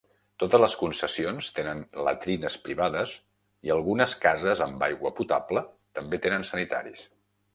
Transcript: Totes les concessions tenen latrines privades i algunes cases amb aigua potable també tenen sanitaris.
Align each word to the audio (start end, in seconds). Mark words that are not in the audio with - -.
Totes 0.43 0.61
les 0.61 0.75
concessions 0.83 1.49
tenen 1.57 1.83
latrines 2.07 2.55
privades 2.63 3.13
i 3.69 3.73
algunes 3.75 4.15
cases 4.25 4.65
amb 4.69 4.85
aigua 4.89 5.11
potable 5.21 5.63
també 5.99 6.21
tenen 6.27 6.49
sanitaris. 6.53 7.07